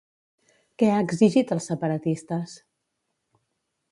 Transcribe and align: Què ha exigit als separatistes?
Què 0.83 0.87
ha 0.93 1.01
exigit 1.01 1.53
als 1.57 1.69
separatistes? 1.73 2.57